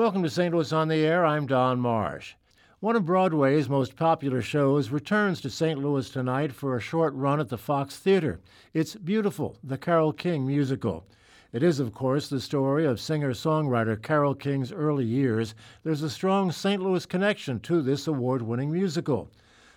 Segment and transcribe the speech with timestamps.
[0.00, 0.54] Welcome to St.
[0.54, 1.26] Louis on the Air.
[1.26, 2.32] I'm Don Marsh.
[2.78, 5.78] One of Broadway's most popular shows returns to St.
[5.78, 8.40] Louis tonight for a short run at the Fox Theater.
[8.72, 11.04] It's Beautiful, the Carole King musical.
[11.52, 15.54] It is, of course, the story of singer songwriter Carole King's early years.
[15.82, 16.82] There's a strong St.
[16.82, 19.30] Louis connection to this award winning musical.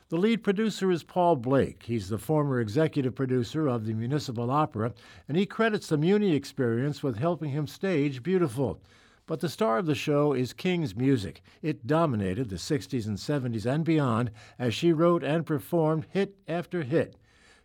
[0.08, 1.84] The lead producer is Paul Blake.
[1.84, 4.94] He's the former executive producer of the Municipal Opera,
[5.28, 8.80] and he credits the Muny experience with helping him stage Beautiful.
[9.26, 11.42] But the star of the show is King's music.
[11.62, 16.84] It dominated the 60s and 70s and beyond as she wrote and performed hit after
[16.84, 17.16] hit.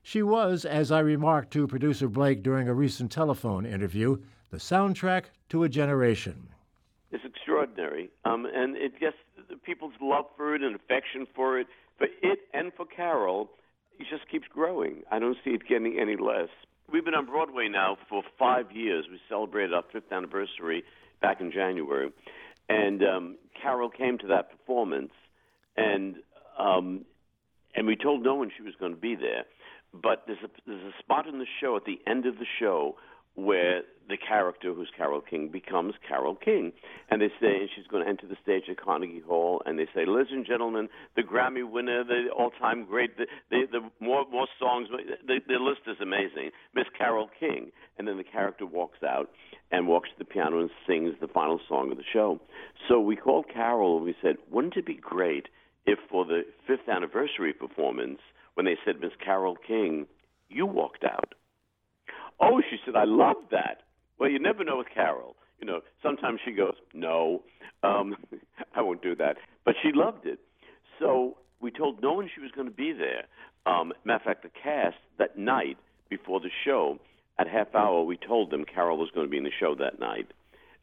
[0.02, 4.18] She was, as I remarked to producer Blake during a recent telephone interview,
[4.50, 6.48] the soundtrack to a generation.
[7.10, 8.10] It's extraordinary.
[8.24, 9.16] Um, and it just,
[9.64, 11.66] people's love for it and affection for it,
[11.98, 13.50] for it and for Carole,
[13.98, 15.02] it just keeps growing.
[15.10, 16.48] I don't see it getting any less.
[16.90, 19.06] We've been on Broadway now for five years.
[19.10, 20.84] We celebrated our fifth anniversary
[21.20, 22.10] back in January,
[22.68, 25.12] and um, Carole came to that performance,
[25.76, 26.16] and
[26.58, 27.04] um,
[27.74, 29.44] and we told no one she was going to be there.
[29.92, 32.96] But there's a there's a spot in the show at the end of the show
[33.34, 36.72] where the character who's Carole King becomes Carole King.
[37.10, 39.86] And they say, and she's going to enter the stage at Carnegie Hall, and they
[39.94, 44.46] say, ladies and gentlemen, the Grammy winner, the all-time great, the, the, the more more
[44.58, 44.88] songs,
[45.26, 47.70] the, the list is amazing, Miss Carole King.
[47.98, 49.30] And then the character walks out
[49.70, 52.40] and walks to the piano and sings the final song of the show.
[52.88, 55.48] So we called Carole and we said, wouldn't it be great
[55.84, 58.20] if for the fifth anniversary performance,
[58.54, 60.06] when they said Miss Carole King,
[60.48, 61.34] you walked out?
[62.40, 63.82] Oh, she said, I love that.
[64.18, 65.36] Well, you never know with Carole.
[65.60, 67.42] You know, sometimes she goes, no,
[67.82, 68.16] um,
[68.74, 69.36] I won't do that.
[69.64, 70.38] But she loved it.
[70.98, 73.24] So we told no one she was going to be there.
[73.66, 75.76] Um, matter of fact, the cast that night
[76.08, 76.98] before the show,
[77.38, 80.00] at half hour, we told them Carole was going to be in the show that
[80.00, 80.26] night.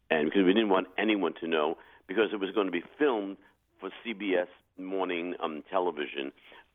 [0.09, 1.77] And because we didn't want anyone to know,
[2.07, 3.37] because it was going to be filmed
[3.79, 6.31] for CBS morning um, television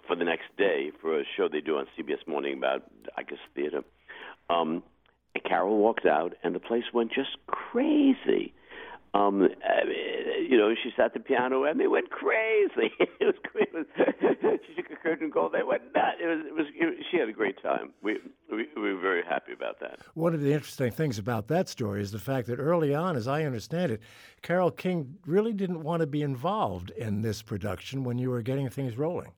[0.07, 2.83] for the next day for a show they do on CBS morning about,
[3.17, 3.83] I guess, theater.
[4.49, 4.83] Um,
[5.35, 8.53] and Carole walked out, and the place went just crazy.
[9.13, 9.49] Um,
[10.49, 12.93] you know, she sat at the piano, and they went crazy.
[12.99, 13.69] it was great.
[14.67, 15.51] she took a curtain call.
[15.51, 16.19] They went nuts.
[16.23, 16.67] It was, it was.
[16.75, 17.93] It, she had a great time.
[18.03, 18.19] We,
[18.51, 19.99] we we were very happy about that.
[20.15, 23.27] One of the interesting things about that story is the fact that early on, as
[23.27, 24.01] I understand it,
[24.43, 28.69] Carole King really didn't want to be involved in this production when you were getting
[28.69, 29.33] things rolling.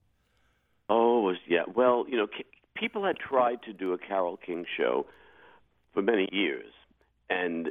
[0.90, 1.62] Oh, was yeah.
[1.74, 2.26] Well, you know,
[2.74, 5.06] people had tried to do a Carole King show
[5.94, 6.72] for many years,
[7.28, 7.70] and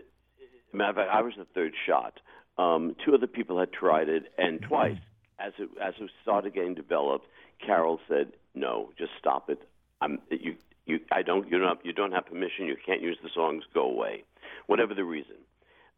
[0.73, 2.19] matter of fact, I was the third shot.
[2.57, 4.97] Um, two other people had tried it, and twice,
[5.39, 7.27] as it as it started getting developed,
[7.65, 9.61] Carole said, "No, just stop it.
[10.01, 10.55] I'm you
[10.85, 12.65] you I don't you don't you don't have permission.
[12.67, 13.63] You can't use the songs.
[13.73, 14.23] Go away,
[14.67, 15.37] whatever the reason."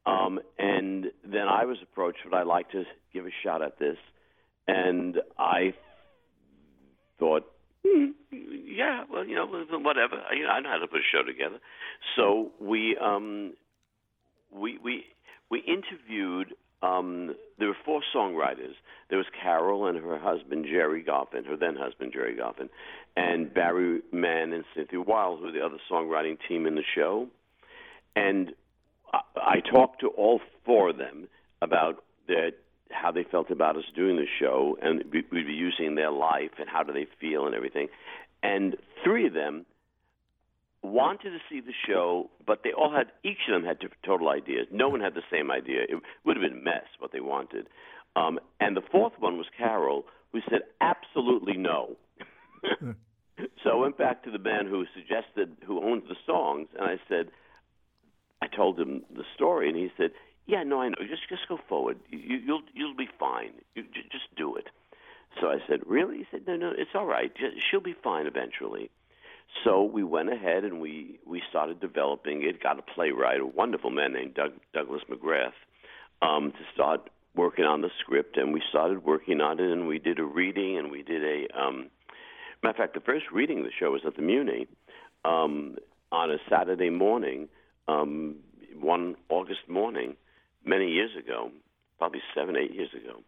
[0.05, 2.83] Um, and then I was approached, would I like to
[3.13, 3.97] give a shot at this?
[4.67, 5.73] And I
[7.19, 7.49] thought,
[8.31, 10.15] yeah, well, you know, whatever.
[10.29, 11.59] I, you know, I know how to put a show together.
[12.15, 13.53] So we um,
[14.51, 15.05] we we
[15.49, 16.53] we interviewed.
[16.81, 18.73] Um, there were four songwriters.
[19.09, 22.67] There was Carole and her husband Gerry Goffin, her then husband Gerry Goffin,
[23.15, 27.27] and Barry Mann and Cynthia Weil, who were the other songwriting team in the show.
[28.17, 28.51] And
[29.13, 31.29] I, I talked to all four of them
[31.61, 32.51] about their
[32.93, 36.69] how they felt about us doing the show, and we'd be using their life and
[36.69, 37.87] how do they feel and everything.
[38.41, 39.65] And three of them
[40.81, 44.67] wanted to see the show, but they all had each of them had total ideas.
[44.71, 45.83] No one had the same idea.
[45.83, 47.67] It would have been a mess what they wanted.
[48.15, 51.95] Um, and the fourth one was Carole, who said absolutely no.
[53.63, 56.97] so I went back to the man who suggested, who owns the songs, and I
[57.07, 57.29] said,
[58.41, 60.11] I told him the story, and he said,
[60.45, 60.95] "Yeah, no, I know.
[61.07, 61.99] Just just go forward.
[62.09, 63.51] You, you'll you'll be fine.
[63.75, 64.67] You just do it."
[65.39, 67.31] So I said, "Really?" He said, "No, no, it's all right.
[67.69, 68.89] She'll be fine eventually."
[69.63, 72.61] So we went ahead and we we started developing it.
[72.61, 75.53] Got a playwright, a wonderful man named Doug, Douglas McGrath,
[76.21, 79.71] um, to start working on the script, and we started working on it.
[79.71, 81.89] And we did a reading, and we did a um,
[82.63, 84.67] matter of fact, the first reading of the show was at the Muny
[85.25, 85.77] um,
[86.11, 87.49] on a Saturday morning,
[87.87, 88.35] um,
[88.79, 90.15] one August morning,
[90.65, 91.51] many years ago,
[91.97, 93.19] probably seven, eight years ago.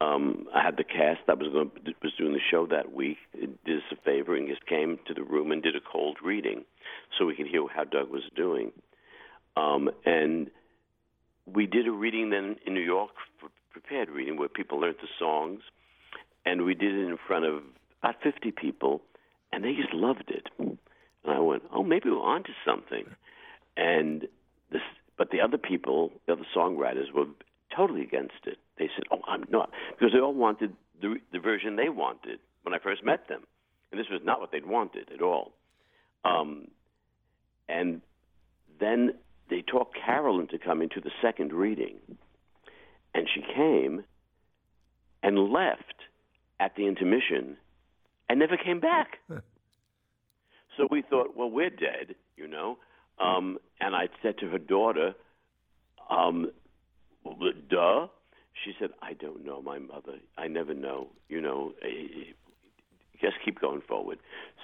[0.00, 1.70] Um, I had the cast that was going
[2.02, 5.22] was doing the show that week did us a favor and just came to the
[5.22, 6.64] room and did a cold reading,
[7.16, 8.72] so we could hear how Doug was doing.
[9.56, 10.50] Um, and
[11.46, 13.12] we did a reading then in New York,
[13.70, 15.60] prepared reading where people learned the songs,
[16.44, 17.62] and we did it in front of
[18.02, 19.00] about 50 people,
[19.52, 20.48] and they just loved it.
[20.58, 20.78] And
[21.26, 23.06] I went, oh, maybe we're onto something.
[23.76, 24.28] And
[24.70, 24.82] this,
[25.18, 27.26] but the other people, the other songwriters, were
[27.74, 28.58] totally against it.
[28.78, 32.74] They said, "Oh, I'm not," because they all wanted the the version they wanted when
[32.74, 33.42] I first met them,
[33.90, 35.52] and this was not what they'd wanted at all.
[36.24, 36.68] Um,
[37.68, 38.02] and
[38.80, 39.14] then
[39.48, 41.96] they talked Carole into coming to the second reading,
[43.14, 44.04] and she came
[45.22, 45.94] and left
[46.60, 47.56] at the intermission
[48.28, 49.18] and never came back.
[49.28, 52.78] so we thought, well, we're dead, you know.
[53.18, 55.14] Um, and I said to her daughter,
[56.10, 56.50] um,
[57.68, 58.06] duh.
[58.64, 60.14] She said, I don't know, my mother.
[60.38, 61.72] I never know, you know.
[63.20, 64.18] Just keep going forward.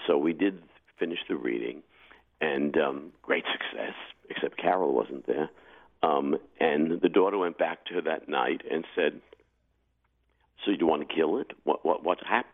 [0.06, 0.62] So we did
[0.98, 1.82] finish the reading,
[2.40, 3.94] and um, great success,
[4.30, 5.50] except Carole wasn't there.
[6.02, 9.20] Um, and the daughter went back to her that night and said,
[10.64, 11.52] "So you want to kill it?
[11.64, 12.52] What what what happened?"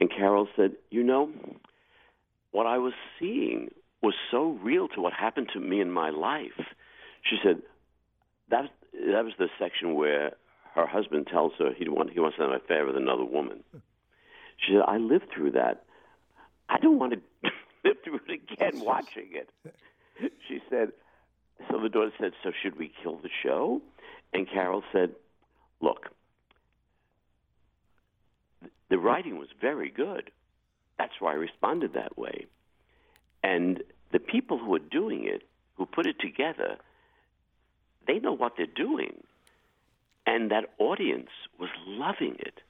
[0.00, 1.30] And Carole said, "You know,
[2.52, 3.70] what I was seeing
[4.02, 6.60] was so real to what happened to me in my life."
[7.22, 7.62] She said,
[8.48, 10.36] "That that was the section where
[10.74, 13.64] her husband tells her he want he wants to have an affair with another woman."
[14.58, 15.84] She said, "I lived through that.
[16.68, 17.20] I don't want to
[17.84, 19.50] live through it again watching it."
[20.46, 20.92] She said,
[21.68, 23.82] so the daughter said, So should we kill the show?
[24.32, 25.14] And Carole said,
[25.80, 26.06] Look,
[28.88, 30.30] the writing was very good.
[30.98, 32.46] That's why I responded that way.
[33.42, 33.82] And
[34.12, 35.42] the people who are doing it,
[35.76, 36.76] who put it together,
[38.06, 39.22] they know what they're doing.
[40.26, 42.60] And that audience was loving it.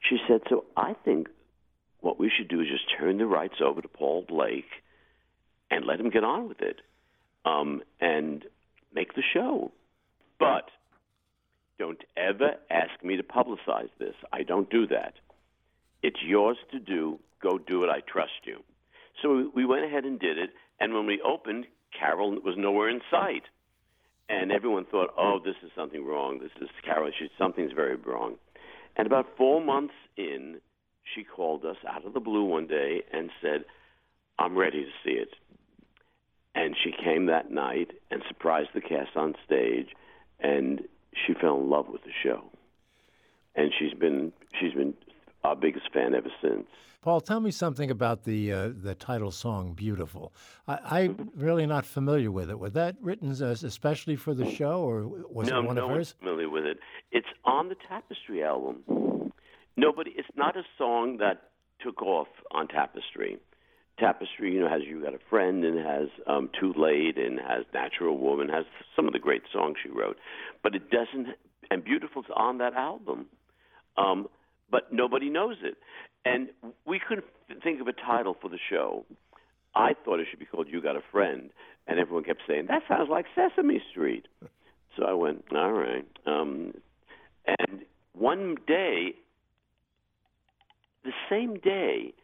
[0.00, 1.28] She said, So I think
[2.00, 4.70] what we should do is just turn the rights over to Paul Blake
[5.70, 6.80] and let him get on with it
[7.44, 8.44] um, and
[8.94, 9.72] make the show.
[10.38, 10.70] But
[11.78, 14.14] don't ever ask me to publicize this.
[14.32, 15.14] I don't do that.
[16.02, 17.18] It's yours to do.
[17.42, 17.90] Go do it.
[17.90, 18.62] I trust you.
[19.22, 20.50] So we went ahead and did it.
[20.80, 21.66] And when we opened,
[21.98, 23.44] Carole was nowhere in sight.
[24.28, 26.40] And everyone thought, oh, this is something wrong.
[26.40, 27.10] This is Carole.
[27.16, 28.36] She, something's very wrong.
[28.96, 30.56] And about four months in,
[31.14, 33.64] she called us out of the blue one day and said,
[34.38, 35.30] I'm ready to see it.
[36.54, 39.88] And she came that night and surprised the cast on stage,
[40.40, 40.80] and
[41.14, 42.42] she fell in love with the show.
[43.54, 44.94] And she's been she's been
[45.44, 46.66] our biggest fan ever since.
[47.06, 50.32] Paul, tell me something about the uh, the title song "Beautiful."
[50.66, 52.58] I, am really not familiar with it.
[52.58, 56.16] Was that written especially for the show, or was no, it one no of hers?
[56.20, 56.80] No familiar with it.
[57.12, 59.32] It's on the Tapestry album.
[59.76, 60.14] Nobody.
[60.16, 61.50] It's not a song that
[61.80, 63.38] took off on Tapestry.
[64.00, 67.66] Tapestry, you know, has You Got a Friend and has um, Too Late and has
[67.72, 68.64] Natural Woman, has
[68.96, 70.16] some of the great songs she wrote.
[70.60, 71.36] But it doesn't,
[71.70, 73.26] and Beautiful's on that album.
[73.96, 74.26] Um,
[74.70, 75.76] but nobody knows it.
[76.24, 76.48] And
[76.86, 77.26] we couldn't
[77.62, 79.04] think of a title for the show.
[79.74, 81.50] I thought it should be called You Got a Friend.
[81.86, 84.26] And everyone kept saying, that sounds like Sesame Street.
[84.96, 86.06] So I went, all right.
[86.26, 86.72] Um,
[87.46, 87.82] and
[88.12, 89.14] one day,
[91.04, 92.14] the same day,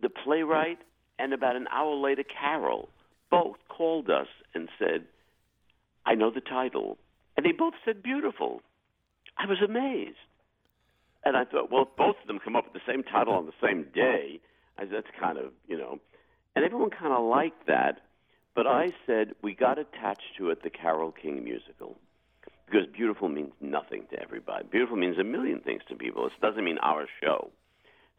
[0.00, 0.78] the playwright,
[1.18, 2.88] and about an hour later, Carole,
[3.30, 5.04] both called us and said,
[6.06, 6.96] I know the title.
[7.36, 8.62] And they both said beautiful.
[9.36, 10.16] I was amazed.
[11.26, 13.46] And I thought, well, if both of them come up with the same title on
[13.46, 14.38] the same day,
[14.78, 15.98] I said, that's kind of, you know.
[16.54, 17.98] And everyone kind of liked that.
[18.54, 21.96] But I said, we got attached to it the Carole King musical.
[22.64, 24.66] Because beautiful means nothing to everybody.
[24.70, 26.26] Beautiful means a million things to people.
[26.26, 27.50] It doesn't mean our show.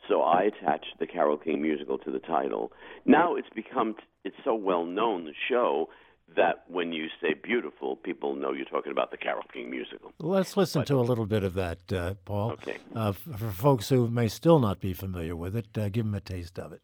[0.09, 2.73] So I attached the Carole King musical to the title.
[3.05, 3.95] Now it's become
[4.25, 5.87] it's so well known the show
[6.35, 10.11] that when you say beautiful, people know you're talking about the Carole King musical.
[10.19, 12.51] Let's listen but, to a little bit of that, uh, Paul.
[12.51, 12.77] Okay.
[12.95, 16.21] Uh, for folks who may still not be familiar with it, uh, give them a
[16.21, 16.81] taste of it.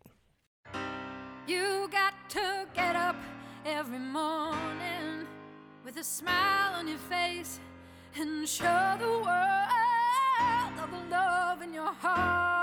[1.45, 3.17] You got to get up
[3.65, 5.27] every morning
[5.83, 7.59] with a smile on your face
[8.15, 12.62] and show the world of the love in your heart.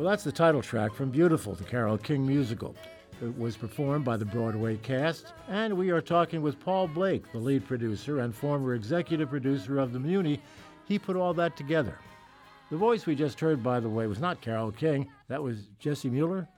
[0.00, 2.74] Well, that's the title track from Beautiful, the Carole King musical.
[3.20, 7.38] It was performed by the Broadway cast, and we are talking with Paul Blake, the
[7.38, 10.40] lead producer and former executive producer of the Muny.
[10.88, 11.98] He put all that together.
[12.70, 15.06] The voice we just heard, by the way, was not Carole King.
[15.28, 16.48] That was Jessie Mueller.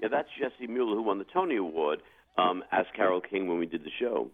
[0.00, 2.02] Yeah, that's Jessie Mueller, who won the Tony Award
[2.38, 4.32] um, as Carole King when we did the show,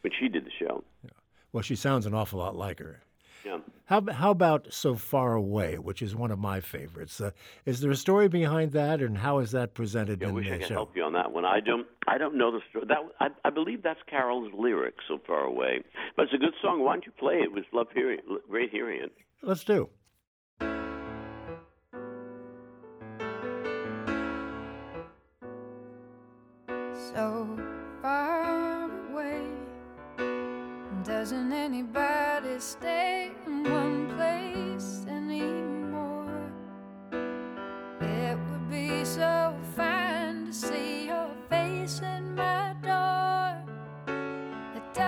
[0.00, 0.82] when she did the show.
[1.04, 1.10] Yeah.
[1.52, 3.02] Well, she sounds an awful lot like her.
[3.44, 3.58] Yeah.
[3.92, 7.20] How, how about So Far Away, which is one of my favorites?
[7.20, 7.32] Uh,
[7.66, 10.46] is there a story behind that, and how is that presented yeah, in I the
[10.46, 10.74] I could show?
[10.76, 11.44] help you on that one.
[11.44, 12.86] I don't, I don't know the story.
[12.88, 15.82] That I, I believe that's Carole's lyrics, So Far Away.
[16.16, 16.82] But it's a good song.
[16.82, 17.42] Why don't you play it?
[17.42, 19.12] It was love hearing, great hearing it.
[19.42, 19.90] Let's do.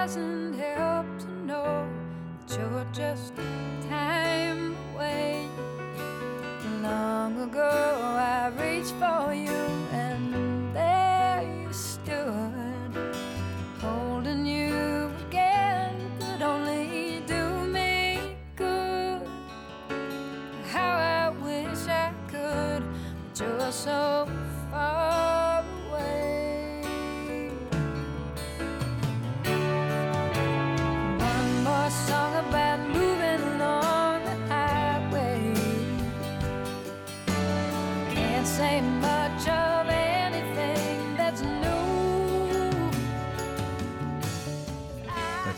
[0.05, 0.44] It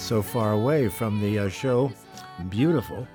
[0.07, 1.91] So Far Away from the uh, show
[2.49, 3.09] Beautiful.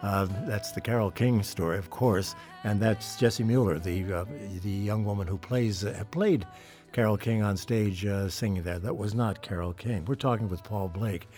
[0.00, 4.24] Uh, that's the Carole King story, of course, and that's Jessie Mueller, the uh,
[4.62, 6.46] the young woman who plays uh, played
[6.92, 8.78] Carole King on stage uh, singing there.
[8.78, 10.06] That was not Carole King.
[10.06, 11.28] We're talking with Paul Blake.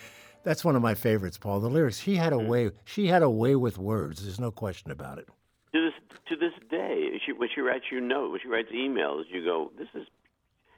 [0.43, 1.59] That's one of my favorites, Paul.
[1.59, 1.99] The lyrics.
[1.99, 2.71] He had a way.
[2.85, 4.23] She had a way with words.
[4.23, 5.27] There's no question about it.
[5.73, 9.23] To this to this day, she, when she writes you note, when she writes emails,
[9.29, 10.07] you go, "This is,"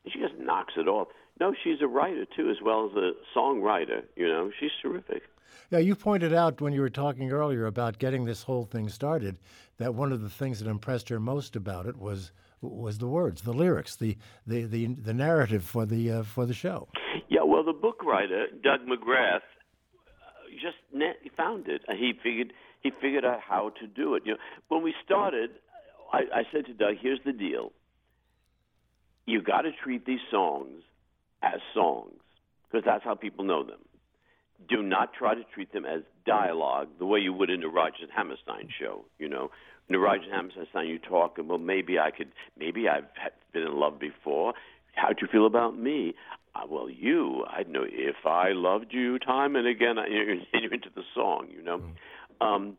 [0.03, 1.07] and she just knocks it off.
[1.39, 4.03] No, she's a writer too, as well as a songwriter.
[4.15, 5.24] You know, she's terrific.
[5.72, 9.38] Yeah, you pointed out when you were talking earlier about getting this whole thing started
[9.77, 12.31] that one of the things that impressed her most about it was
[12.62, 16.53] was the words, the lyrics, the the the, the narrative for the uh, for the
[16.53, 16.88] show.
[17.29, 19.41] Yeah, well, the book writer Doug McGrath uh,
[20.62, 21.81] just net, found it.
[21.89, 24.24] He figured he figured out how to do it.
[24.25, 25.51] You know, when we started,
[26.12, 27.72] I, I said to Doug, "Here's the deal.
[29.25, 30.84] You got to treat these songs
[31.42, 32.13] as songs
[32.70, 33.80] because that's how people know them.
[34.70, 38.06] Do not try to treat them as dialogue the way you would in the Roger
[38.15, 39.06] Hammerstein show.
[39.20, 39.51] You know,
[39.89, 43.06] in the Roger Hammerstein, you talk, and well, maybe I could, maybe I've
[43.51, 44.53] been in love before.
[44.96, 46.13] How'd you feel about me?
[46.56, 50.74] Uh, well, you, I know if I loved you time and again, I- you're, you're
[50.74, 51.82] into the song, you know.
[52.39, 52.77] Um,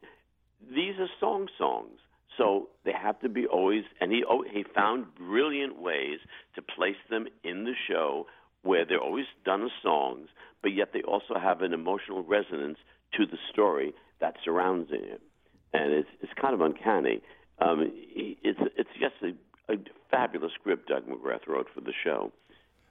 [0.71, 1.99] these are song songs,
[2.37, 3.85] so they have to be always.
[4.01, 6.19] And he oh, he found brilliant ways
[6.55, 8.27] to place them in the show
[8.63, 10.29] where they're always done as songs,
[10.63, 12.79] but yet they also have an emotional resonance
[13.17, 15.21] to the story that surrounds it,
[15.73, 17.21] and it's it's kind of uncanny.
[17.61, 19.77] Um, it's it's just a, a
[20.11, 22.33] fabulous script Doug McGrath wrote for the show.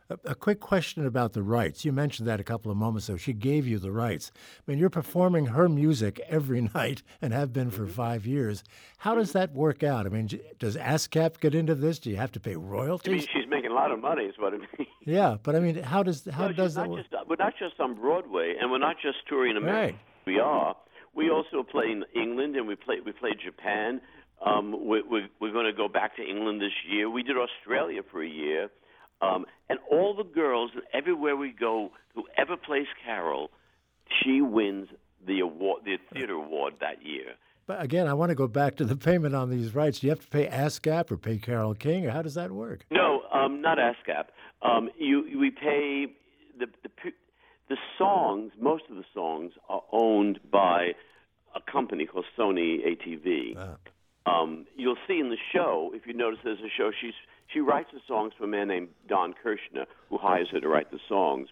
[0.09, 1.85] A, a quick question about the rights.
[1.85, 3.17] You mentioned that a couple of moments ago.
[3.17, 4.31] She gave you the rights.
[4.35, 8.63] I mean, you're performing her music every night and have been for five years.
[8.97, 10.05] How does that work out?
[10.05, 10.29] I mean,
[10.59, 11.99] does ASCAP get into this?
[11.99, 13.07] Do you have to pay royalties?
[13.13, 14.67] I mean, she's making a lot of money, is what I mean.
[15.05, 17.01] Yeah, but I mean, how does how No, does that work?
[17.11, 19.95] just, we're not just on Broadway, and we're not just touring America.
[19.95, 19.99] Right.
[20.25, 20.77] We are.
[21.13, 23.99] We also play in England, and we play we played Japan.
[24.45, 27.09] Um, we, we, we're going to go back to England this year.
[27.09, 28.69] We did Australia for a year,
[29.23, 33.49] um, and all the girls everywhere we go, whoever plays Carole,
[34.21, 34.89] she wins
[35.25, 37.33] the award, the theater award that year.
[37.65, 39.99] But again, I want to go back to the payment on these rights.
[39.99, 42.85] Do you have to pay ASCAP or pay Carole King, or how does that work?
[42.91, 44.25] No, um, not ASCAP.
[44.61, 46.07] Um, you we pay
[46.59, 47.11] the the
[47.69, 48.51] the songs.
[48.59, 50.91] Most of the songs are owned by
[51.55, 53.55] a company called Sony ATV.
[53.57, 53.77] Ah.
[54.25, 56.91] Um, you'll see in the show, if you notice, there's a show.
[56.99, 57.13] She's
[57.53, 60.91] she writes the songs for a man named Don Kirshner, who hires her to write
[60.91, 61.49] the songs,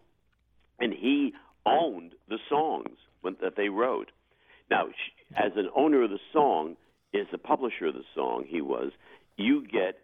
[0.79, 1.33] and he
[1.65, 4.11] owned the songs when, that they wrote.
[4.69, 6.75] Now, sh as an owner of the song,
[7.13, 8.45] is the publisher of the song.
[8.47, 8.91] He was.
[9.37, 9.99] You get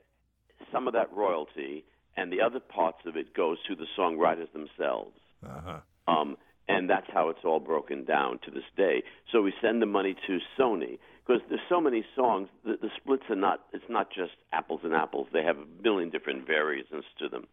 [0.71, 1.83] some of that royalty,
[2.15, 5.15] and the other parts of it goes to the songwriters themselves.
[5.45, 5.79] Uh-huh.
[6.07, 9.03] Um, and that's how it's all broken down to this day.
[9.31, 12.49] So we send the money to Sony because there's so many songs.
[12.65, 13.61] The, the splits are not.
[13.73, 15.27] It's not just apples and apples.
[15.31, 17.47] They have a million different variations to them.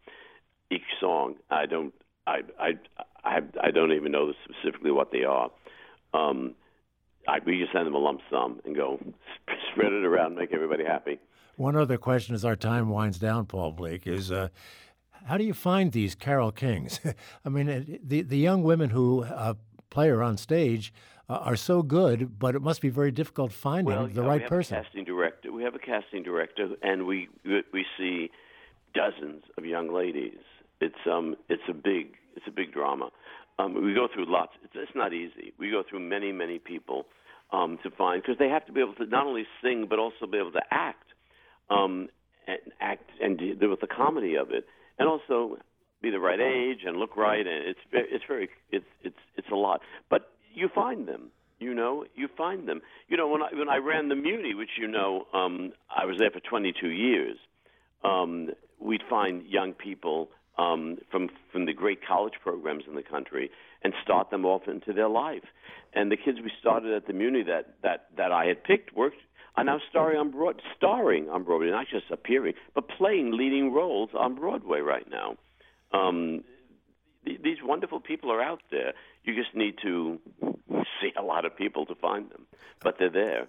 [0.71, 1.93] Each song, I don't.
[2.27, 2.71] I I
[3.23, 5.49] I, I don't even know specifically what they are.
[6.13, 6.55] Um,
[7.27, 8.99] I, we just send them a lump sum and go
[9.71, 11.19] spread it around, make everybody happy.
[11.57, 14.49] One other question as our time winds down, Paul Blake, is uh,
[15.25, 16.99] how do you find these Carole Kings?
[17.45, 19.55] I mean, the the young women who uh,
[19.89, 20.93] play her on stage
[21.29, 24.35] uh, are so good, but it must be very difficult finding well, the yeah, right
[24.35, 24.77] we have person.
[24.77, 25.51] A casting director.
[25.51, 28.29] We have a casting director, and we we see
[28.93, 30.37] dozens of young ladies.
[30.79, 33.09] It's um it's a big it's a big drama.
[33.57, 34.51] Um, we go through lots.
[34.63, 35.53] It's, it's not easy.
[35.57, 37.05] We go through many many people
[37.51, 40.27] um, to find because they have to be able to not only sing but also
[40.29, 41.05] be able to act,
[41.69, 42.09] um,
[42.47, 44.65] and act and deal with the comedy of it
[44.97, 45.57] and also
[46.01, 47.45] be the right age and look right.
[47.45, 49.81] And it's it's very it's it's it's a lot.
[50.09, 51.31] But you find them.
[51.59, 52.81] You know, you find them.
[53.07, 56.17] You know, when I when I ran the Muny, which you know, um, I was
[56.19, 57.37] there for 22 years.
[58.03, 58.49] Um,
[58.79, 63.49] we'd find young people um, from from the great college programs in the country
[63.83, 65.43] and start them off into their life.
[65.93, 69.21] And the kids we started at the Muny that that that I had picked worked
[69.57, 74.09] are now starring on Broad, starring on Broadway, not just appearing, but playing leading roles
[74.17, 75.37] on Broadway right now.
[75.91, 76.43] Um,
[77.25, 78.93] th- these wonderful people are out there.
[79.23, 80.19] You just need to
[81.01, 82.45] see a lot of people to find them,
[82.81, 83.47] but they're there.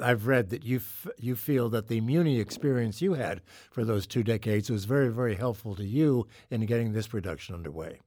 [0.00, 4.06] I've read that you f- you feel that the Muny experience you had for those
[4.06, 7.98] two decades was very very helpful to you in getting this production underway.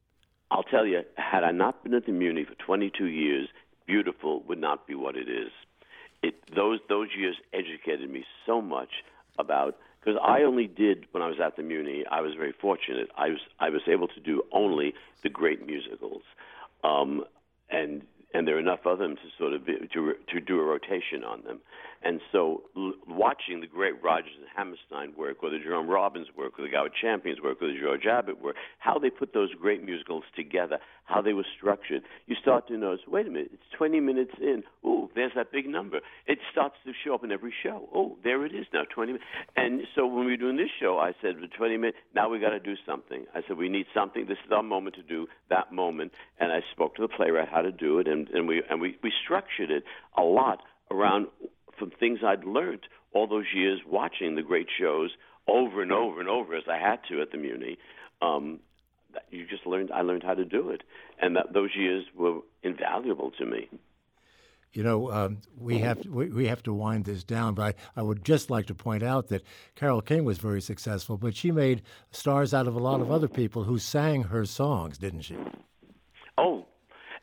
[0.51, 3.49] I'll tell you, had I not been at the Muny for 22 years,
[3.87, 5.51] Beautiful would not be what it is
[6.25, 9.03] it those those years educated me so much
[9.37, 12.03] about because I only did when I was at the Muny.
[12.09, 13.09] I was very fortunate.
[13.17, 16.23] I was I was able to do only the great musicals,
[16.83, 17.23] um,
[17.69, 18.03] and
[18.35, 21.23] and there are enough of them to sort of be, to to do a rotation
[21.25, 21.59] on them.
[22.03, 26.59] And so, l- watching the great Rodgers and Hammerstein work, or the Jerome Robbins work,
[26.59, 29.83] or the Gower Champions work, or the George Abbott work, how they put those great
[29.83, 33.01] musicals together, how they were structured, you start to notice.
[33.07, 34.63] Wait a minute, it's 20 minutes in.
[34.83, 36.01] Oh, there's that big number.
[36.27, 37.89] It starts to show up in every show.
[37.93, 39.25] Oh, there it is now, 20 minutes.
[39.55, 42.39] And so when we were doing this show, I said, for 20 minutes, now we
[42.39, 43.25] got to do something.
[43.33, 44.25] I said, we need something.
[44.27, 46.11] This is our moment to do that moment.
[46.39, 48.97] And I spoke to the playwright how to do it, and, and we and we,
[49.03, 49.83] we structured it
[50.17, 50.61] a lot
[50.91, 51.27] around
[51.77, 52.81] from things I'd learned
[53.13, 55.11] all those years watching the great shows
[55.47, 57.77] over and over and over as I had to at the Muny.
[58.21, 58.59] Um,
[59.29, 59.91] you just learned.
[59.91, 60.83] I learned how to do it,
[61.21, 63.69] and that those years were invaluable to me.
[64.73, 67.99] You know, um, we have to, we, we have to wind this down, but I,
[68.01, 69.41] I would just like to point out that
[69.75, 73.29] Carole King was very successful, but she made stars out of a lot of other
[73.29, 75.37] people who sang her songs, didn't she?
[76.37, 76.65] Oh,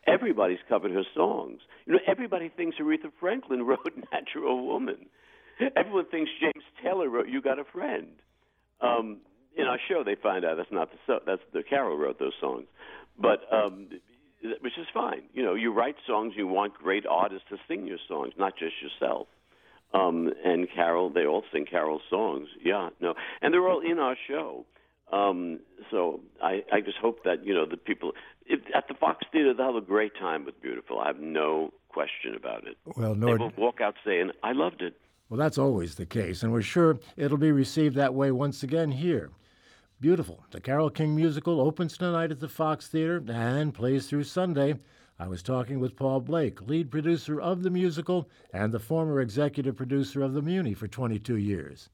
[0.07, 1.59] everybody's covered her songs.
[1.85, 5.07] You know, everybody thinks Aretha Franklin wrote "Natural Woman."
[5.75, 8.07] Everyone thinks James Taylor wrote "You Got a Friend."
[8.81, 9.17] Um,
[9.55, 12.33] in our show, they find out that's not the so, that's the Carole wrote those
[12.41, 12.65] songs,
[13.19, 13.87] but um,
[14.61, 15.23] which is fine.
[15.33, 18.73] You know, you write songs, you want great artists to sing your songs, not just
[18.81, 19.27] yourself.
[19.93, 22.47] Um, and Carole, they all sing Carole's songs.
[22.63, 24.65] Yeah, no, and they're all in our show.
[25.11, 25.59] Um,
[25.91, 28.13] so I, I just hope that you know the people
[28.45, 30.99] if, at the Fox Theater they'll have a great time with Beautiful.
[30.99, 32.77] I have no question about it.
[32.97, 36.51] Well, They will walk out saying, "I loved it." Well, that's always the case, and
[36.51, 39.31] we're sure it'll be received that way once again here.
[39.99, 40.43] Beautiful.
[40.51, 44.75] The Carole King musical opens tonight at the Fox Theater and plays through Sunday.
[45.17, 49.77] I was talking with Paul Blake, lead producer of the musical and the former executive
[49.77, 51.89] producer of the Muny for 22 years.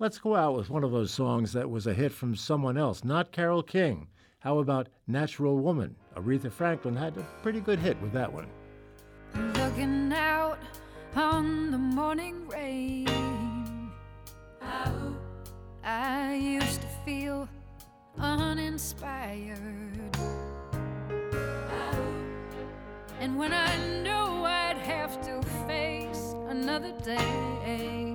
[0.00, 3.04] Let's go out with one of those songs that was a hit from someone else,
[3.04, 4.08] not Carole King.
[4.40, 5.96] How about Natural Woman?
[6.16, 8.46] Aretha Franklin had a pretty good hit with that one.
[9.54, 10.60] Looking out
[11.16, 13.08] on the morning rain.
[15.82, 17.48] I used to feel
[18.18, 19.58] uninspired.
[23.20, 28.07] And when I knew I'd have to face another day,